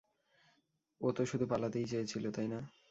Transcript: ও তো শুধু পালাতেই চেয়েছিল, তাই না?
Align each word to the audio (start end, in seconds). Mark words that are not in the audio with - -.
ও 1.01 1.07
তো 1.11 1.21
শুধু 1.25 1.45
পালাতেই 1.47 1.85
চেয়েছিল, 1.85 2.25
তাই 2.31 2.47
না? 2.47 2.59